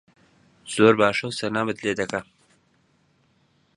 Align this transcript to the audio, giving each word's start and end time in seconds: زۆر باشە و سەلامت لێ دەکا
زۆر 0.75 0.93
باشە 0.99 1.23
و 1.27 1.35
سەلامت 1.39 1.77
لێ 1.83 1.93
دەکا 1.99 2.21